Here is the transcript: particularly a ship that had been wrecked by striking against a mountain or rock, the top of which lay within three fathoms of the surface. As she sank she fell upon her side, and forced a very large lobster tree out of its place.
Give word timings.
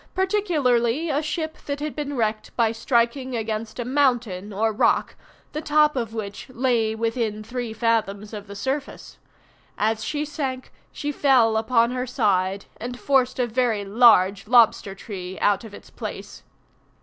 particularly 0.15 1.11
a 1.11 1.21
ship 1.21 1.59
that 1.67 1.79
had 1.79 1.95
been 1.95 2.17
wrecked 2.17 2.49
by 2.55 2.71
striking 2.71 3.35
against 3.35 3.77
a 3.77 3.85
mountain 3.85 4.51
or 4.51 4.73
rock, 4.73 5.13
the 5.51 5.61
top 5.61 5.95
of 5.95 6.11
which 6.11 6.49
lay 6.49 6.95
within 6.95 7.43
three 7.43 7.71
fathoms 7.71 8.33
of 8.33 8.47
the 8.47 8.55
surface. 8.55 9.19
As 9.77 10.03
she 10.03 10.25
sank 10.25 10.71
she 10.91 11.11
fell 11.11 11.55
upon 11.55 11.91
her 11.91 12.07
side, 12.07 12.65
and 12.77 12.97
forced 12.99 13.37
a 13.37 13.45
very 13.45 13.85
large 13.85 14.47
lobster 14.47 14.95
tree 14.95 15.37
out 15.39 15.63
of 15.63 15.71
its 15.71 15.91
place. 15.91 16.41